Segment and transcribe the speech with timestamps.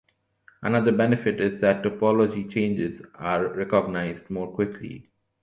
[0.63, 5.11] Another benefit is that topology changes are recognized more quickly.